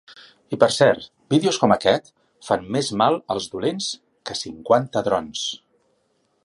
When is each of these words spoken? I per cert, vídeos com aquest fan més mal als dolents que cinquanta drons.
I 0.55 0.57
per 0.61 0.69
cert, 0.75 1.03
vídeos 1.33 1.59
com 1.63 1.75
aquest 1.75 2.09
fan 2.47 2.65
més 2.77 2.91
mal 3.03 3.19
als 3.35 3.49
dolents 3.55 3.93
que 4.31 4.39
cinquanta 4.45 5.07
drons. 5.11 5.45